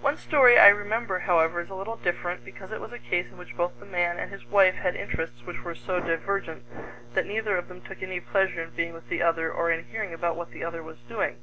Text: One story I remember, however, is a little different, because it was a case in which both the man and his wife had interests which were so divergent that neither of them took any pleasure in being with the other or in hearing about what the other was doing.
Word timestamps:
One 0.00 0.16
story 0.16 0.58
I 0.58 0.68
remember, 0.68 1.18
however, 1.18 1.60
is 1.60 1.68
a 1.68 1.74
little 1.74 1.96
different, 1.96 2.46
because 2.46 2.72
it 2.72 2.80
was 2.80 2.92
a 2.94 2.98
case 2.98 3.26
in 3.30 3.36
which 3.36 3.54
both 3.58 3.78
the 3.78 3.84
man 3.84 4.18
and 4.18 4.30
his 4.32 4.46
wife 4.46 4.72
had 4.76 4.96
interests 4.96 5.44
which 5.44 5.62
were 5.62 5.74
so 5.74 6.00
divergent 6.00 6.62
that 7.12 7.26
neither 7.26 7.58
of 7.58 7.68
them 7.68 7.82
took 7.82 8.02
any 8.02 8.20
pleasure 8.20 8.62
in 8.62 8.70
being 8.70 8.94
with 8.94 9.10
the 9.10 9.20
other 9.20 9.52
or 9.52 9.70
in 9.70 9.84
hearing 9.84 10.14
about 10.14 10.36
what 10.36 10.50
the 10.52 10.64
other 10.64 10.82
was 10.82 10.96
doing. 11.10 11.40